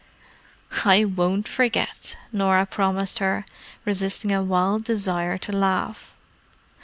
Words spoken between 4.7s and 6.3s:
desire to laugh.